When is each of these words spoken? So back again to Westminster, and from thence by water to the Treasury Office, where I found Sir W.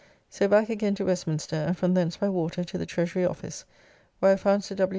So 0.31 0.47
back 0.47 0.67
again 0.67 0.95
to 0.95 1.05
Westminster, 1.05 1.55
and 1.57 1.77
from 1.77 1.93
thence 1.93 2.17
by 2.17 2.27
water 2.27 2.63
to 2.63 2.77
the 2.79 2.87
Treasury 2.87 3.23
Office, 3.23 3.65
where 4.17 4.33
I 4.33 4.35
found 4.35 4.63
Sir 4.63 4.73
W. 4.73 4.89